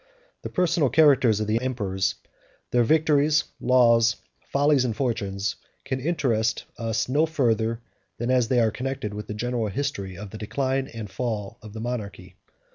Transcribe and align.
The 0.41 0.49
personal 0.49 0.89
characters 0.89 1.39
of 1.39 1.45
the 1.45 1.61
emperors, 1.61 2.15
their 2.71 2.83
victories, 2.83 3.43
laws, 3.59 4.15
follies, 4.51 4.83
and 4.83 4.95
fortunes, 4.95 5.57
can 5.85 5.99
interest 5.99 6.63
us 6.75 7.07
no 7.07 7.27
farther 7.27 7.81
than 8.17 8.31
as 8.31 8.47
they 8.47 8.59
are 8.59 8.71
connected 8.71 9.13
with 9.13 9.27
the 9.27 9.35
general 9.35 9.67
history 9.67 10.17
of 10.17 10.31
the 10.31 10.39
Decline 10.39 10.87
and 10.87 11.07
Fall 11.07 11.59
of 11.61 11.73
the 11.73 11.79
monarchy. 11.81 12.35